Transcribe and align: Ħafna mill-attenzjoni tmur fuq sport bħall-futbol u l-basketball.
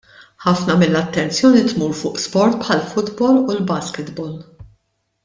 Ħafna 0.45 0.75
mill-attenzjoni 0.83 1.61
tmur 1.71 1.93
fuq 1.99 2.19
sport 2.25 2.57
bħall-futbol 2.63 3.39
u 3.45 3.57
l-basketball. 3.59 4.35